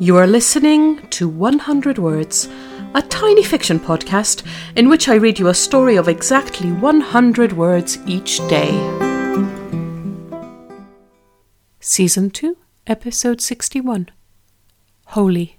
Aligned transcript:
You 0.00 0.16
are 0.16 0.28
listening 0.28 1.08
to 1.08 1.28
100 1.28 1.98
Words, 1.98 2.48
a 2.94 3.02
tiny 3.02 3.42
fiction 3.42 3.80
podcast 3.80 4.46
in 4.76 4.88
which 4.88 5.08
I 5.08 5.16
read 5.16 5.40
you 5.40 5.48
a 5.48 5.54
story 5.54 5.96
of 5.96 6.06
exactly 6.06 6.70
100 6.70 7.52
words 7.54 7.98
each 8.06 8.38
day. 8.46 8.70
Season 11.80 12.30
2, 12.30 12.56
Episode 12.86 13.40
61 13.40 14.10
Holy. 15.06 15.58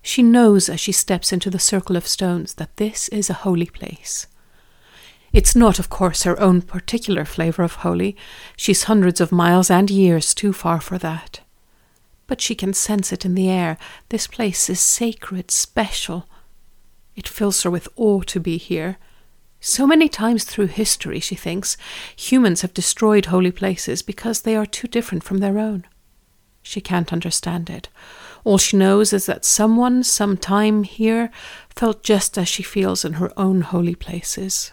She 0.00 0.22
knows 0.22 0.70
as 0.70 0.80
she 0.80 0.92
steps 0.92 1.34
into 1.34 1.50
the 1.50 1.58
circle 1.58 1.96
of 1.96 2.08
stones 2.08 2.54
that 2.54 2.78
this 2.78 3.08
is 3.08 3.28
a 3.28 3.34
holy 3.44 3.66
place. 3.66 4.26
It's 5.34 5.54
not, 5.54 5.78
of 5.78 5.90
course, 5.90 6.22
her 6.22 6.40
own 6.40 6.62
particular 6.62 7.26
flavour 7.26 7.62
of 7.62 7.74
holy. 7.74 8.16
She's 8.56 8.84
hundreds 8.84 9.20
of 9.20 9.32
miles 9.32 9.70
and 9.70 9.90
years 9.90 10.32
too 10.32 10.54
far 10.54 10.80
for 10.80 10.96
that. 10.96 11.43
But 12.26 12.40
she 12.40 12.54
can 12.54 12.72
sense 12.72 13.12
it 13.12 13.24
in 13.24 13.34
the 13.34 13.50
air. 13.50 13.76
This 14.08 14.26
place 14.26 14.70
is 14.70 14.80
sacred, 14.80 15.50
special. 15.50 16.26
It 17.16 17.28
fills 17.28 17.62
her 17.62 17.70
with 17.70 17.88
awe 17.96 18.22
to 18.22 18.40
be 18.40 18.56
here. 18.56 18.98
So 19.60 19.86
many 19.86 20.08
times 20.08 20.44
through 20.44 20.66
history, 20.66 21.20
she 21.20 21.34
thinks, 21.34 21.76
humans 22.16 22.60
have 22.60 22.74
destroyed 22.74 23.26
holy 23.26 23.50
places 23.50 24.02
because 24.02 24.42
they 24.42 24.56
are 24.56 24.66
too 24.66 24.88
different 24.88 25.24
from 25.24 25.38
their 25.38 25.58
own. 25.58 25.86
She 26.62 26.80
can't 26.80 27.12
understand 27.12 27.70
it. 27.70 27.88
All 28.44 28.58
she 28.58 28.76
knows 28.76 29.12
is 29.12 29.26
that 29.26 29.44
someone, 29.44 30.02
some 30.02 30.36
time 30.36 30.82
here, 30.82 31.30
felt 31.70 32.02
just 32.02 32.36
as 32.36 32.48
she 32.48 32.62
feels 32.62 33.04
in 33.04 33.14
her 33.14 33.32
own 33.38 33.62
holy 33.62 33.94
places. 33.94 34.72